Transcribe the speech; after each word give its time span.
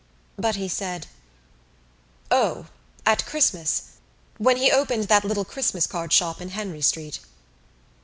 But 0.35 0.55
he 0.55 0.67
said: 0.67 1.05
"O, 2.31 2.65
at 3.05 3.23
Christmas, 3.27 3.83
when 4.39 4.57
he 4.57 4.71
opened 4.71 5.03
that 5.09 5.23
little 5.23 5.45
Christmas 5.45 5.85
card 5.85 6.11
shop 6.11 6.41
in 6.41 6.49
Henry 6.49 6.81
Street." 6.81 7.19